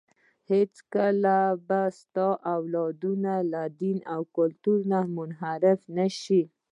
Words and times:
هېڅکله 0.51 1.37
به 1.67 1.81
ستاسو 1.99 2.41
اولادونه 2.55 3.33
له 3.51 3.63
دین 3.81 3.97
او 4.13 4.21
کلتور 4.37 4.79
نه 4.91 4.99
منحرف 5.15 5.81
نه 5.97 6.07
شي. 6.21 6.41